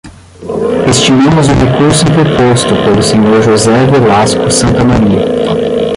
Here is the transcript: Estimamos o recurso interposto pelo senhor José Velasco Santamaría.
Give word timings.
Estimamos 0.89 1.47
o 1.47 1.53
recurso 1.53 2.05
interposto 2.07 2.75
pelo 2.83 3.03
senhor 3.03 3.43
José 3.43 3.85
Velasco 3.85 4.49
Santamaría. 4.49 5.79